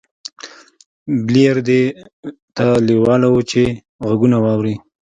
[1.25, 1.81] بليير دې
[2.55, 3.61] ته لېوال و چې
[4.07, 4.75] غږونه واوري.